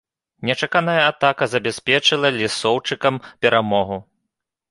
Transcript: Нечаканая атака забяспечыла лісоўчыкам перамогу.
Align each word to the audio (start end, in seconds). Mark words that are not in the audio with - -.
Нечаканая 0.47 1.01
атака 1.09 1.47
забяспечыла 1.51 2.31
лісоўчыкам 2.39 3.15
перамогу. 3.47 3.97